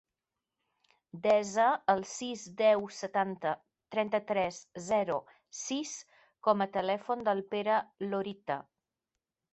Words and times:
Desa 1.25 1.65
el 1.93 2.01
sis, 2.11 2.45
deu, 2.61 2.87
setanta, 3.01 3.51
trenta-tres, 3.97 4.57
zero, 4.89 5.19
sis 5.61 5.93
com 6.49 6.67
a 6.67 6.71
telèfon 6.79 7.23
del 7.29 7.47
Pere 7.53 7.77
Lorite. 8.09 8.63